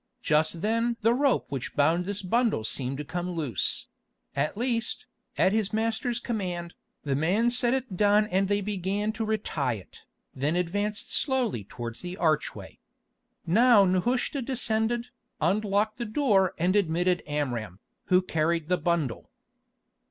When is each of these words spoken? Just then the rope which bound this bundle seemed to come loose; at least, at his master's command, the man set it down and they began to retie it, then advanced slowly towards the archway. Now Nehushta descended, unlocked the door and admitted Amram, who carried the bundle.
Just 0.23 0.63
then 0.63 0.97
the 1.03 1.13
rope 1.13 1.45
which 1.49 1.75
bound 1.75 2.05
this 2.05 2.23
bundle 2.23 2.63
seemed 2.63 2.97
to 2.97 3.03
come 3.03 3.29
loose; 3.29 3.85
at 4.35 4.57
least, 4.57 5.05
at 5.37 5.53
his 5.53 5.71
master's 5.71 6.19
command, 6.19 6.73
the 7.03 7.15
man 7.15 7.51
set 7.51 7.75
it 7.75 7.95
down 7.97 8.25
and 8.29 8.47
they 8.47 8.61
began 8.61 9.11
to 9.11 9.23
retie 9.23 9.77
it, 9.79 10.01
then 10.33 10.55
advanced 10.55 11.13
slowly 11.15 11.63
towards 11.65 12.01
the 12.01 12.17
archway. 12.17 12.79
Now 13.45 13.85
Nehushta 13.85 14.41
descended, 14.41 15.09
unlocked 15.39 15.99
the 15.99 16.05
door 16.05 16.55
and 16.57 16.75
admitted 16.75 17.21
Amram, 17.27 17.77
who 18.05 18.23
carried 18.23 18.69
the 18.69 18.79
bundle. 18.79 19.29